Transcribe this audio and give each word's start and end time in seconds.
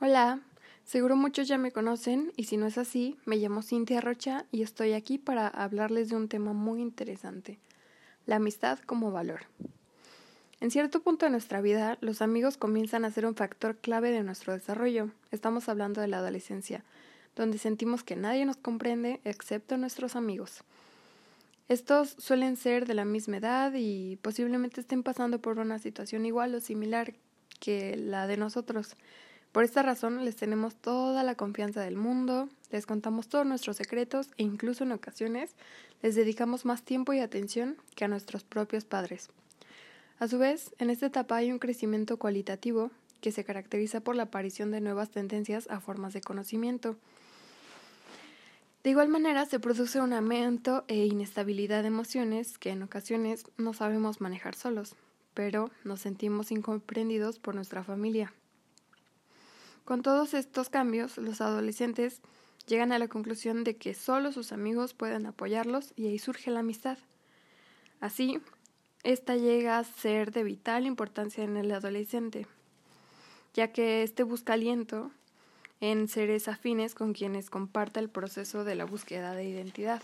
Hola, 0.00 0.38
seguro 0.84 1.16
muchos 1.16 1.48
ya 1.48 1.58
me 1.58 1.72
conocen 1.72 2.32
y 2.36 2.44
si 2.44 2.56
no 2.56 2.66
es 2.66 2.78
así, 2.78 3.16
me 3.24 3.34
llamo 3.34 3.62
Cintia 3.62 4.00
Rocha 4.00 4.44
y 4.52 4.62
estoy 4.62 4.92
aquí 4.92 5.18
para 5.18 5.48
hablarles 5.48 6.08
de 6.08 6.14
un 6.14 6.28
tema 6.28 6.52
muy 6.52 6.80
interesante, 6.80 7.58
la 8.24 8.36
amistad 8.36 8.78
como 8.78 9.10
valor. 9.10 9.40
En 10.60 10.70
cierto 10.70 11.02
punto 11.02 11.26
de 11.26 11.32
nuestra 11.32 11.60
vida, 11.60 11.98
los 12.00 12.22
amigos 12.22 12.56
comienzan 12.56 13.04
a 13.04 13.10
ser 13.10 13.26
un 13.26 13.34
factor 13.34 13.76
clave 13.76 14.12
de 14.12 14.22
nuestro 14.22 14.52
desarrollo. 14.52 15.10
Estamos 15.32 15.68
hablando 15.68 16.00
de 16.00 16.06
la 16.06 16.18
adolescencia, 16.18 16.84
donde 17.34 17.58
sentimos 17.58 18.04
que 18.04 18.14
nadie 18.14 18.46
nos 18.46 18.56
comprende 18.56 19.20
excepto 19.24 19.78
nuestros 19.78 20.14
amigos. 20.14 20.62
Estos 21.68 22.14
suelen 22.18 22.56
ser 22.56 22.86
de 22.86 22.94
la 22.94 23.04
misma 23.04 23.38
edad 23.38 23.72
y 23.74 24.14
posiblemente 24.22 24.80
estén 24.80 25.02
pasando 25.02 25.40
por 25.40 25.58
una 25.58 25.80
situación 25.80 26.24
igual 26.24 26.54
o 26.54 26.60
similar 26.60 27.14
que 27.58 27.96
la 27.96 28.28
de 28.28 28.36
nosotros. 28.36 28.94
Por 29.52 29.64
esta 29.64 29.82
razón 29.82 30.24
les 30.24 30.36
tenemos 30.36 30.76
toda 30.76 31.22
la 31.22 31.34
confianza 31.34 31.80
del 31.80 31.96
mundo, 31.96 32.48
les 32.70 32.84
contamos 32.84 33.28
todos 33.28 33.46
nuestros 33.46 33.76
secretos 33.76 34.28
e 34.36 34.42
incluso 34.42 34.84
en 34.84 34.92
ocasiones 34.92 35.54
les 36.02 36.14
dedicamos 36.14 36.64
más 36.64 36.82
tiempo 36.82 37.12
y 37.12 37.20
atención 37.20 37.76
que 37.94 38.04
a 38.04 38.08
nuestros 38.08 38.44
propios 38.44 38.84
padres. 38.84 39.30
A 40.18 40.28
su 40.28 40.38
vez, 40.38 40.74
en 40.78 40.90
esta 40.90 41.06
etapa 41.06 41.36
hay 41.36 41.50
un 41.50 41.58
crecimiento 41.58 42.18
cualitativo 42.18 42.90
que 43.20 43.32
se 43.32 43.44
caracteriza 43.44 44.00
por 44.00 44.16
la 44.16 44.24
aparición 44.24 44.70
de 44.70 44.80
nuevas 44.80 45.10
tendencias 45.10 45.68
a 45.70 45.80
formas 45.80 46.12
de 46.12 46.20
conocimiento. 46.20 46.96
De 48.84 48.90
igual 48.90 49.08
manera, 49.08 49.44
se 49.46 49.58
produce 49.58 50.00
un 50.00 50.12
aumento 50.12 50.84
e 50.88 51.06
inestabilidad 51.06 51.82
de 51.82 51.88
emociones 51.88 52.58
que 52.58 52.70
en 52.70 52.82
ocasiones 52.82 53.44
no 53.56 53.72
sabemos 53.72 54.20
manejar 54.20 54.54
solos, 54.54 54.94
pero 55.34 55.70
nos 55.84 56.00
sentimos 56.00 56.52
incomprendidos 56.52 57.38
por 57.38 57.54
nuestra 57.54 57.82
familia. 57.82 58.32
Con 59.88 60.02
todos 60.02 60.34
estos 60.34 60.68
cambios, 60.68 61.16
los 61.16 61.40
adolescentes 61.40 62.20
llegan 62.66 62.92
a 62.92 62.98
la 62.98 63.08
conclusión 63.08 63.64
de 63.64 63.78
que 63.78 63.94
solo 63.94 64.32
sus 64.32 64.52
amigos 64.52 64.92
pueden 64.92 65.24
apoyarlos 65.24 65.94
y 65.96 66.08
ahí 66.08 66.18
surge 66.18 66.50
la 66.50 66.60
amistad. 66.60 66.98
Así, 67.98 68.38
esta 69.02 69.36
llega 69.36 69.78
a 69.78 69.84
ser 69.84 70.30
de 70.30 70.44
vital 70.44 70.84
importancia 70.84 71.42
en 71.42 71.56
el 71.56 71.72
adolescente, 71.72 72.46
ya 73.54 73.72
que 73.72 74.02
éste 74.02 74.24
busca 74.24 74.52
aliento 74.52 75.10
en 75.80 76.06
seres 76.08 76.48
afines 76.48 76.94
con 76.94 77.14
quienes 77.14 77.48
comparta 77.48 77.98
el 77.98 78.10
proceso 78.10 78.64
de 78.64 78.74
la 78.74 78.84
búsqueda 78.84 79.32
de 79.32 79.48
identidad. 79.48 80.02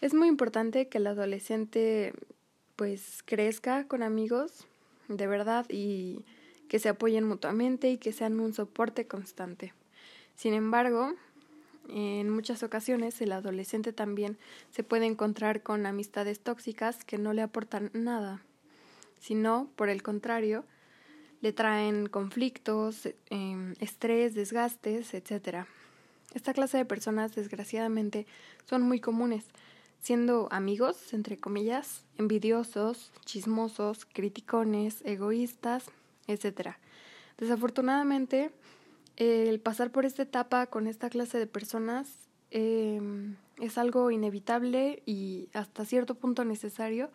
Es 0.00 0.14
muy 0.14 0.26
importante 0.26 0.88
que 0.88 0.98
el 0.98 1.06
adolescente 1.06 2.12
pues 2.74 3.22
crezca 3.24 3.86
con 3.86 4.02
amigos 4.02 4.66
de 5.06 5.28
verdad 5.28 5.64
y 5.68 6.24
que 6.72 6.78
se 6.78 6.88
apoyen 6.88 7.24
mutuamente 7.24 7.90
y 7.90 7.98
que 7.98 8.12
sean 8.12 8.40
un 8.40 8.54
soporte 8.54 9.06
constante. 9.06 9.74
Sin 10.36 10.54
embargo, 10.54 11.12
en 11.90 12.30
muchas 12.30 12.62
ocasiones 12.62 13.20
el 13.20 13.32
adolescente 13.32 13.92
también 13.92 14.38
se 14.70 14.82
puede 14.82 15.04
encontrar 15.04 15.62
con 15.62 15.84
amistades 15.84 16.40
tóxicas 16.40 17.04
que 17.04 17.18
no 17.18 17.34
le 17.34 17.42
aportan 17.42 17.90
nada, 17.92 18.40
sino, 19.20 19.68
por 19.76 19.90
el 19.90 20.02
contrario, 20.02 20.64
le 21.42 21.52
traen 21.52 22.06
conflictos, 22.06 23.06
em, 23.28 23.74
estrés, 23.78 24.34
desgastes, 24.34 25.12
etc. 25.12 25.66
Esta 26.32 26.54
clase 26.54 26.78
de 26.78 26.86
personas, 26.86 27.34
desgraciadamente, 27.34 28.26
son 28.64 28.80
muy 28.80 28.98
comunes, 28.98 29.44
siendo 30.00 30.48
amigos, 30.50 31.12
entre 31.12 31.36
comillas, 31.36 32.06
envidiosos, 32.16 33.12
chismosos, 33.26 34.06
criticones, 34.06 35.02
egoístas, 35.04 35.90
etc. 36.32 36.76
Desafortunadamente, 37.38 38.52
el 39.16 39.60
pasar 39.60 39.90
por 39.90 40.04
esta 40.04 40.22
etapa 40.22 40.66
con 40.66 40.86
esta 40.86 41.10
clase 41.10 41.38
de 41.38 41.46
personas 41.46 42.08
em, 42.50 43.36
es 43.60 43.78
algo 43.78 44.10
inevitable 44.10 45.02
y 45.06 45.48
hasta 45.52 45.84
cierto 45.84 46.14
punto 46.14 46.44
necesario 46.44 47.10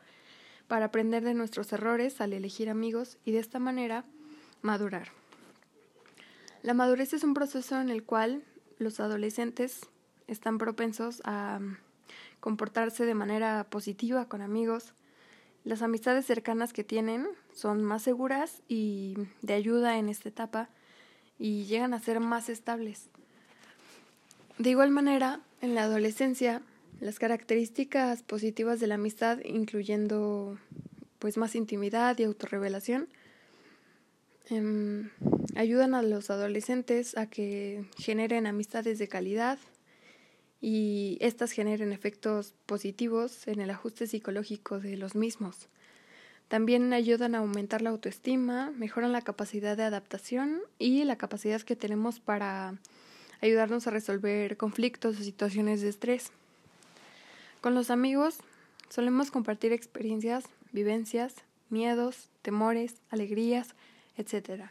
para 0.68 0.86
aprender 0.86 1.24
de 1.24 1.34
nuestros 1.34 1.72
errores 1.74 2.22
al 2.22 2.34
elegir 2.34 2.70
amigos 2.70 3.18
y 3.26 3.32
de 3.32 3.40
esta 3.40 3.60
manera 3.60 4.06
madurar. 4.62 5.10
La 6.62 6.74
madurez 6.74 7.14
es 7.14 7.24
un 7.24 7.34
proceso 7.34 7.80
en 7.80 7.90
el 7.90 8.04
cual 8.04 8.44
los 8.80 9.00
adolescentes 9.00 9.88
están 10.28 10.58
propensos 10.58 11.22
a 11.24 11.60
comportarse 12.40 13.06
de 13.06 13.16
manera 13.16 13.68
positiva 13.70 14.28
con 14.28 14.42
amigos, 14.42 14.94
las 15.64 15.82
amistades 15.82 16.26
cercanas 16.26 16.74
que 16.74 16.84
tienen 16.84 17.28
son 17.58 17.84
más 17.84 18.04
seguras 18.04 18.62
y 18.68 19.16
de 19.42 19.54
ayuda 19.54 19.98
en 19.98 20.10
esta 20.10 20.30
etapa 20.30 20.70
y 21.40 21.66
llegan 21.66 21.96
a 21.96 22.00
ser 22.00 22.20
más 22.20 22.50
estables. 22.50 23.10
De 24.60 24.70
igual 24.70 24.92
manera, 24.92 25.42
en 25.62 25.74
la 25.74 25.84
adolescencia, 25.84 26.62
las 27.00 27.18
características 27.18 28.22
positivas 28.22 28.80
de 28.80 28.88
la 28.88 28.96
amistad, 28.96 29.40
incluyendo 29.44 30.60
pues 31.18 31.38
más 31.38 31.56
intimidad 31.56 32.18
y 32.20 32.24
autorrevelación, 32.24 33.08
em, 34.50 35.10
ayudan 35.56 35.96
a 35.96 36.04
los 36.04 36.30
adolescentes 36.30 37.18
a 37.18 37.28
que 37.28 37.86
generen 37.98 38.46
amistades 38.46 39.00
de 39.00 39.08
calidad, 39.08 39.58
y 40.62 41.18
estas 41.22 41.52
generen 41.52 41.92
efectos 41.92 42.54
positivos 42.66 43.48
en 43.48 43.62
el 43.62 43.70
ajuste 43.70 44.08
psicológico 44.08 44.80
de 44.80 44.98
los 44.98 45.16
mismos. 45.16 45.70
También 46.48 46.94
ayudan 46.94 47.36
a 47.36 47.40
aumentar 47.40 47.82
la 47.82 47.90
autoestima, 47.90 48.72
mejoran 48.72 49.12
la 49.12 49.22
capacidad 49.22 49.76
de 49.76 49.84
adaptación 49.84 50.62
y 50.80 51.04
la 51.04 51.18
capacidad 51.18 51.62
que 51.62 51.76
tenemos 51.76 52.20
para 52.20 52.76
ayudarnos 53.42 53.86
a 53.88 53.92
resolver 53.92 54.56
conflictos 54.56 55.20
o 55.20 55.24
situaciones 55.24 55.82
de 55.82 55.90
estrés. 55.90 56.32
Con 57.60 57.76
los 57.76 57.92
amigos 57.92 58.38
solemos 58.90 59.30
compartir 59.30 59.74
experiencias, 59.74 60.46
vivencias, 60.72 61.36
miedos, 61.70 62.30
temores, 62.42 62.96
alegrías, 63.10 63.76
etc. 64.16 64.70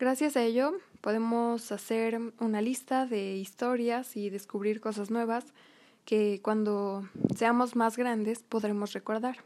Gracias 0.00 0.36
a 0.36 0.42
ello 0.42 0.74
podemos 1.00 1.70
hacer 1.70 2.18
una 2.40 2.60
lista 2.60 3.06
de 3.06 3.36
historias 3.36 4.16
y 4.16 4.30
descubrir 4.30 4.80
cosas 4.80 5.10
nuevas 5.10 5.44
que 6.04 6.40
cuando 6.42 7.08
seamos 7.36 7.76
más 7.76 7.96
grandes 7.96 8.42
podremos 8.42 8.92
recordar. 8.92 9.36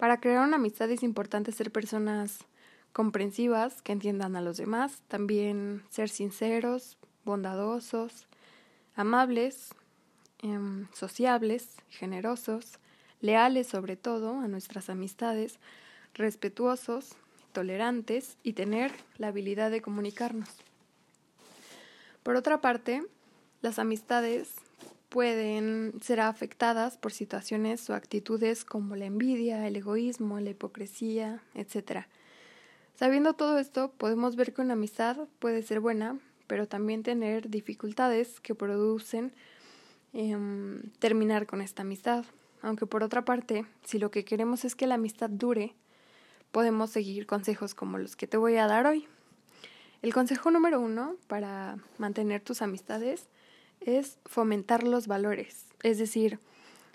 Para 0.00 0.18
crear 0.18 0.46
una 0.46 0.56
amistad 0.56 0.90
es 0.90 1.02
importante 1.02 1.52
ser 1.52 1.70
personas 1.70 2.38
comprensivas, 2.94 3.82
que 3.82 3.92
entiendan 3.92 4.34
a 4.34 4.40
los 4.40 4.56
demás, 4.56 5.02
también 5.08 5.82
ser 5.90 6.08
sinceros, 6.08 6.96
bondadosos, 7.26 8.26
amables, 8.96 9.74
em, 10.38 10.88
sociables, 10.94 11.76
generosos, 11.90 12.78
leales 13.20 13.66
sobre 13.66 13.96
todo 13.96 14.40
a 14.40 14.48
nuestras 14.48 14.88
amistades, 14.88 15.58
respetuosos, 16.14 17.10
tolerantes 17.52 18.38
y 18.42 18.54
tener 18.54 18.92
la 19.18 19.28
habilidad 19.28 19.70
de 19.70 19.82
comunicarnos. 19.82 20.48
Por 22.22 22.36
otra 22.36 22.62
parte, 22.62 23.02
las 23.60 23.78
amistades 23.78 24.54
pueden 25.10 25.92
ser 26.00 26.20
afectadas 26.20 26.96
por 26.96 27.12
situaciones 27.12 27.90
o 27.90 27.94
actitudes 27.94 28.64
como 28.64 28.96
la 28.96 29.06
envidia, 29.06 29.66
el 29.66 29.76
egoísmo, 29.76 30.40
la 30.40 30.50
hipocresía, 30.50 31.42
etc. 31.54 32.06
Sabiendo 32.94 33.34
todo 33.34 33.58
esto, 33.58 33.90
podemos 33.90 34.36
ver 34.36 34.54
que 34.54 34.62
una 34.62 34.74
amistad 34.74 35.28
puede 35.40 35.62
ser 35.62 35.80
buena, 35.80 36.18
pero 36.46 36.68
también 36.68 37.02
tener 37.02 37.50
dificultades 37.50 38.40
que 38.40 38.54
producen 38.54 39.32
em, 40.12 40.80
terminar 41.00 41.46
con 41.46 41.60
esta 41.60 41.82
amistad. 41.82 42.24
Aunque 42.62 42.86
por 42.86 43.02
otra 43.02 43.24
parte, 43.24 43.66
si 43.84 43.98
lo 43.98 44.12
que 44.12 44.24
queremos 44.24 44.64
es 44.64 44.76
que 44.76 44.86
la 44.86 44.94
amistad 44.94 45.28
dure, 45.28 45.74
podemos 46.52 46.90
seguir 46.90 47.26
consejos 47.26 47.74
como 47.74 47.98
los 47.98 48.14
que 48.14 48.28
te 48.28 48.36
voy 48.36 48.56
a 48.56 48.68
dar 48.68 48.86
hoy. 48.86 49.08
El 50.02 50.14
consejo 50.14 50.52
número 50.52 50.80
uno 50.80 51.16
para 51.26 51.78
mantener 51.98 52.42
tus 52.42 52.62
amistades 52.62 53.28
es 53.80 54.18
fomentar 54.26 54.82
los 54.82 55.06
valores. 55.06 55.66
Es 55.82 55.98
decir, 55.98 56.38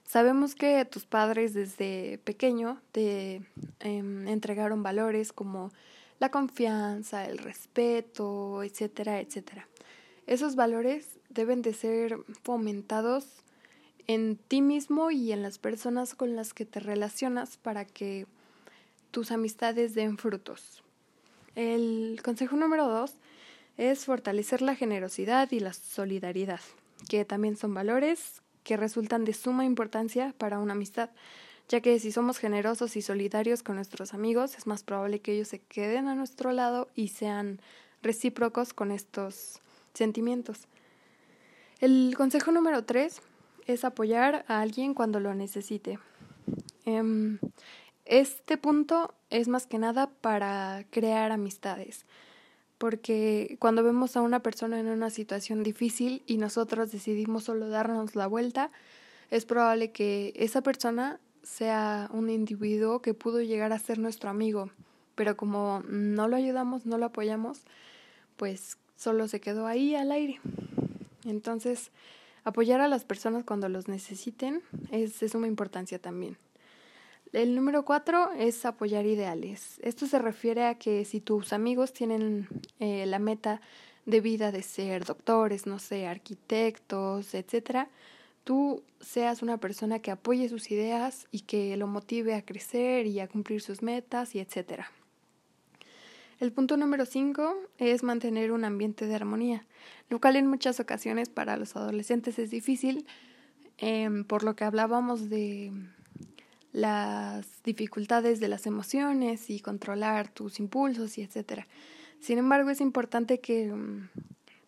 sabemos 0.06 0.56
que 0.56 0.86
tus 0.86 1.06
padres 1.06 1.54
desde 1.54 2.20
pequeño 2.24 2.82
te 2.92 3.42
em, 3.80 4.28
entregaron 4.28 4.84
valores 4.84 5.34
como 5.34 5.72
la 6.20 6.30
confianza, 6.30 7.26
el 7.26 7.38
respeto, 7.38 8.64
etcétera, 8.64 9.20
etcétera. 9.20 9.68
Esos 10.28 10.56
valores 10.56 11.20
deben 11.30 11.62
de 11.62 11.74
ser 11.74 12.18
fomentados 12.44 13.28
en 14.08 14.38
ti 14.38 14.62
mismo 14.62 15.12
y 15.12 15.32
en 15.32 15.42
las 15.42 15.58
personas 15.58 16.16
con 16.16 16.36
las 16.36 16.54
que 16.54 16.66
te 16.66 16.80
relacionas 16.80 17.58
para 17.58 17.86
que 17.86 18.28
tus 19.12 19.32
amistades 19.32 19.96
den 19.96 20.18
frutos. 20.18 20.84
El 21.56 22.20
consejo 22.24 22.56
número 22.56 22.88
dos 22.88 23.14
es 23.78 24.06
fortalecer 24.06 24.62
la 24.62 24.76
generosidad 24.76 25.52
y 25.52 25.60
la 25.60 25.74
solidaridad, 25.74 26.62
que 27.10 27.26
también 27.26 27.58
son 27.58 27.74
valores 27.74 28.42
que 28.64 28.78
resultan 28.78 29.26
de 29.26 29.34
suma 29.34 29.66
importancia 29.66 30.34
para 30.38 30.60
una 30.60 30.74
amistad, 30.74 31.10
ya 31.70 31.82
que 31.82 32.00
si 32.00 32.12
somos 32.12 32.38
generosos 32.38 32.96
y 32.96 33.02
solidarios 33.02 33.64
con 33.64 33.76
nuestros 33.76 34.14
amigos, 34.14 34.56
es 34.58 34.68
más 34.68 34.84
probable 34.84 35.20
que 35.20 35.34
ellos 35.34 35.48
se 35.48 35.60
queden 35.60 36.08
a 36.08 36.16
nuestro 36.16 36.52
lado 36.52 36.90
y 36.96 37.10
sean 37.10 37.60
recíprocos 38.02 38.74
con 38.74 38.92
estos 38.92 39.60
sentimientos. 39.94 40.68
El 41.80 42.14
consejo 42.16 42.52
número 42.52 42.84
tres 42.86 43.22
es 43.68 43.84
apoyar 43.84 44.46
a 44.48 44.62
alguien 44.62 44.94
cuando 44.94 45.20
lo 45.20 45.34
necesite. 45.34 46.00
Em, 46.86 47.40
este 48.06 48.58
punto 48.58 49.14
es 49.30 49.48
más 49.48 49.66
que 49.66 49.80
nada 49.80 50.08
para 50.22 50.86
crear 50.92 51.32
amistades, 51.32 52.06
porque 52.78 53.58
cuando 53.60 53.84
vemos 53.84 54.18
a 54.18 54.22
una 54.22 54.42
persona 54.42 54.80
en 54.80 54.88
una 54.88 55.10
situación 55.10 55.64
difícil 55.64 56.24
y 56.26 56.38
nosotros 56.38 56.92
decidimos 56.92 57.46
solo 57.46 57.70
darnos 57.70 58.16
la 58.16 58.28
vuelta, 58.28 58.72
es 59.32 59.46
probable 59.46 59.92
que 59.92 60.34
esa 60.36 60.62
persona 60.62 61.20
sea 61.44 62.10
un 62.12 62.30
individuo 62.30 63.02
que 63.02 63.14
pudo 63.14 63.42
llegar 63.42 63.72
a 63.72 63.80
ser 63.80 64.00
nuestro 64.00 64.30
amigo, 64.30 64.70
pero 65.16 65.38
como 65.38 65.84
no 65.88 66.28
lo 66.28 66.36
ayudamos, 66.36 66.86
no 66.86 66.98
lo 66.98 67.08
apoyamos, 67.08 67.62
pues 68.36 68.78
solo 68.96 69.28
se 69.28 69.40
quedó 69.40 69.68
ahí 69.68 69.96
al 69.96 70.12
aire. 70.12 70.40
Entonces, 71.24 71.92
apoyar 72.44 72.82
a 72.82 72.88
las 72.88 73.06
personas 73.06 73.44
cuando 73.44 73.70
los 73.70 73.88
necesiten 73.88 74.62
es 74.92 75.20
de 75.20 75.30
suma 75.30 75.48
importancia 75.48 76.00
también. 76.00 76.38
El 77.34 77.56
número 77.56 77.84
cuatro 77.84 78.32
es 78.38 78.66
apoyar 78.66 79.06
ideales. 79.06 79.80
Esto 79.82 80.06
se 80.08 80.20
refiere 80.20 80.66
a 80.66 80.76
que 80.76 81.04
si 81.06 81.20
tus 81.20 81.54
amigos 81.54 81.92
tienen 81.92 82.48
eh, 82.80 83.06
la 83.06 83.20
meta 83.20 83.62
de 84.06 84.22
vida 84.22 84.52
de 84.52 84.62
ser 84.62 85.04
doctores, 85.04 85.66
no 85.66 85.80
sé, 85.80 86.08
arquitectos, 86.08 87.34
etcétera, 87.34 87.90
tú 88.44 88.84
seas 89.00 89.42
una 89.42 89.58
persona 89.58 90.00
que 90.00 90.12
apoye 90.12 90.48
sus 90.48 90.72
ideas 90.72 91.28
y 91.32 91.42
que 91.42 91.76
lo 91.76 91.88
motive 91.88 92.36
a 92.36 92.46
crecer 92.46 93.08
y 93.08 93.20
a 93.20 93.28
cumplir 93.28 93.62
sus 93.62 93.82
metas 93.82 94.36
y 94.36 94.40
etcétera. 94.40 94.92
El 96.40 96.52
punto 96.52 96.78
número 96.78 97.06
cinco 97.06 97.56
es 97.78 98.04
mantener 98.04 98.52
un 98.52 98.66
ambiente 98.66 99.08
de 99.08 99.16
armonía, 99.16 99.66
lo 100.10 100.20
cual 100.20 100.36
en 100.36 100.48
muchas 100.48 100.80
ocasiones 100.80 101.30
para 101.30 101.58
los 101.58 101.76
adolescentes 101.76 102.38
es 102.40 102.52
difícil, 102.52 103.08
em, 103.78 104.26
por 104.26 104.44
lo 104.44 104.56
que 104.56 104.66
hablábamos 104.66 105.30
de 105.30 105.72
las 106.76 107.64
dificultades 107.64 108.42
de 108.42 108.50
las 108.50 108.66
emociones 108.66 109.50
y 109.50 109.62
controlar 109.62 110.28
tus 110.28 110.60
impulsos 110.60 111.18
y 111.18 111.22
etcétera. 111.22 111.68
Sin 112.20 112.38
embargo, 112.38 112.70
es 112.70 112.82
importante 112.82 113.40
que 113.40 113.68
em, 113.68 114.10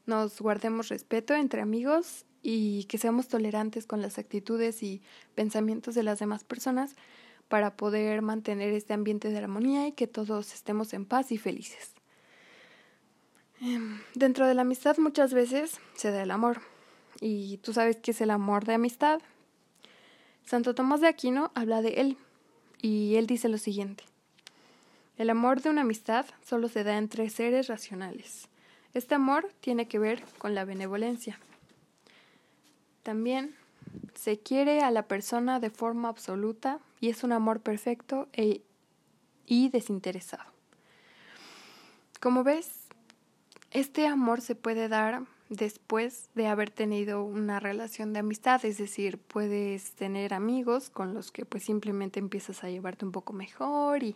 nos 0.06 0.39
guardemos 0.39 0.88
respeto 0.88 1.36
entre 1.36 1.59
amigos 1.62 2.25
y 2.42 2.86
que 2.86 2.98
seamos 2.98 3.27
tolerantes 3.27 3.86
con 3.86 4.01
las 4.01 4.19
actitudes 4.19 4.83
y 4.83 5.01
pensamientos 5.36 5.95
de 5.95 6.04
las 6.04 6.19
demás 6.19 6.45
personas 6.45 6.95
para 7.50 7.75
poder 7.75 8.21
mantener 8.21 8.74
este 8.74 8.94
ambiente 8.94 9.30
de 9.30 9.39
armonía 9.39 9.86
y 9.86 9.92
que 9.92 10.07
todos 10.07 10.54
estemos 10.54 10.94
en 10.94 11.04
paz 11.06 11.33
y 11.33 11.38
felices. 11.38 11.92
Em, 13.59 14.00
dentro 14.15 14.48
de 14.48 14.54
la 14.54 14.62
amistad 14.62 14.98
muchas 14.98 15.33
veces 15.33 15.81
se 15.95 16.12
da 16.12 16.24
el 16.24 16.31
amor. 16.31 16.62
¿Y 17.19 17.57
tú 17.57 17.74
sabes 17.74 17.98
qué 17.98 18.12
es 18.12 18.21
el 18.21 18.31
amor 18.31 18.63
de 18.63 18.75
amistad? 18.75 19.19
Santo 20.47 20.73
Tomás 20.73 21.01
de 21.01 21.09
Aquino 21.09 21.51
habla 21.55 21.81
de 21.81 21.95
él 21.95 22.17
y 22.81 23.15
él 23.15 23.27
dice 23.27 23.49
lo 23.49 23.57
siguiente. 23.57 24.05
El 25.17 25.29
amor 25.29 25.61
de 25.61 25.69
una 25.69 25.81
amistad 25.81 26.25
solo 26.41 26.69
se 26.69 26.85
da 26.85 26.97
entre 26.97 27.29
seres 27.29 27.67
racionales. 27.67 28.47
Este 28.94 29.13
amor 29.13 29.51
tiene 29.59 29.89
que 29.89 29.99
ver 29.99 30.23
con 30.38 30.55
la 30.55 30.63
benevolencia. 30.63 31.38
También 33.03 33.55
se 34.15 34.39
quiere 34.39 34.79
a 34.83 34.89
la 34.89 35.03
persona 35.03 35.59
de 35.59 35.69
forma 35.69 36.07
absoluta 36.07 36.79
y 37.01 37.09
es 37.09 37.25
un 37.25 37.33
amor 37.33 37.59
perfecto 37.59 38.29
e, 38.31 38.61
y 39.45 39.67
desinteresado. 39.67 40.45
Como 42.21 42.45
ves, 42.45 42.88
este 43.71 44.07
amor 44.07 44.39
se 44.39 44.55
puede 44.55 44.88
dar 44.88 45.23
después 45.49 46.29
de 46.35 46.47
haber 46.47 46.69
tenido 46.69 47.23
una 47.23 47.59
relación 47.59 48.13
de 48.13 48.19
amistad, 48.19 48.63
es 48.65 48.77
decir, 48.77 49.17
puedes 49.17 49.91
tener 49.91 50.33
amigos 50.33 50.89
con 50.89 51.13
los 51.13 51.31
que 51.31 51.45
pues 51.45 51.63
simplemente 51.63 52.19
empiezas 52.19 52.63
a 52.63 52.69
llevarte 52.69 53.05
un 53.05 53.11
poco 53.11 53.33
mejor 53.33 54.03
y 54.03 54.15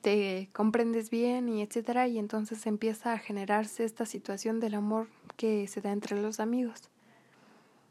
te 0.00 0.48
comprendes 0.52 1.10
bien 1.10 1.48
y 1.48 1.62
etcétera 1.62 2.08
y 2.08 2.18
entonces 2.18 2.66
empieza 2.66 3.12
a 3.12 3.18
generarse 3.18 3.84
esta 3.84 4.04
situación 4.04 4.58
del 4.58 4.74
amor 4.74 5.06
que 5.36 5.66
se 5.68 5.80
da 5.80 5.92
entre 5.92 6.20
los 6.20 6.40
amigos. 6.40 6.90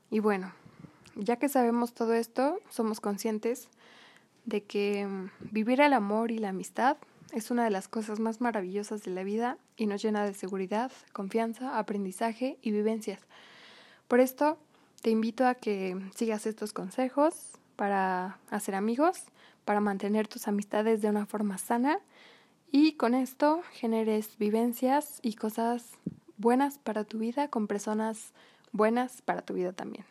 Y 0.10 0.20
bueno, 0.20 0.52
ya 1.16 1.38
que 1.38 1.48
sabemos 1.48 1.94
todo 1.94 2.14
esto, 2.14 2.60
somos 2.70 3.00
conscientes 3.00 3.70
de 4.46 4.64
que 4.64 5.06
mm, 5.08 5.30
vivir 5.52 5.80
el 5.80 5.94
amor 5.94 6.32
y 6.32 6.38
la 6.38 6.50
amistad 6.50 6.98
es 7.34 7.52
una 7.52 7.64
de 7.64 7.70
las 7.70 7.88
cosas 7.88 8.20
más 8.20 8.42
maravillosas 8.42 9.04
de 9.04 9.12
la 9.12 9.24
vida 9.24 9.58
y 9.78 9.88
nos 9.88 10.02
llena 10.02 10.26
de 10.26 10.34
seguridad, 10.34 10.92
confianza, 11.14 11.78
aprendizaje 11.78 12.58
y 12.62 12.72
vivencias. 12.72 13.20
Por 14.08 14.20
esto, 14.20 14.58
te 15.02 15.10
invito 15.10 15.46
a 15.48 15.56
que 15.56 15.98
sigas 16.16 16.46
estos 16.46 16.74
consejos 16.74 17.34
para 17.76 18.38
hacer 18.50 18.76
amigos, 18.76 19.24
para 19.66 19.80
mantener 19.80 20.28
tus 20.28 20.48
amistades 20.48 21.02
de 21.02 21.10
una 21.10 21.26
forma 21.26 21.58
sana 21.58 22.00
y 22.72 22.94
con 22.94 23.14
esto 23.14 23.62
generes 23.72 24.38
vivencias 24.38 25.20
y 25.22 25.34
cosas 25.34 25.92
buenas 26.38 26.78
para 26.78 27.04
tu 27.04 27.20
vida 27.20 27.48
con 27.50 27.68
personas 27.68 28.34
buenas 28.72 29.22
para 29.22 29.42
tu 29.42 29.54
vida 29.54 29.74
también. 29.74 30.11